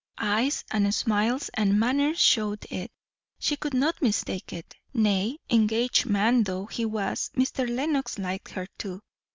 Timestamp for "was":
6.85-7.29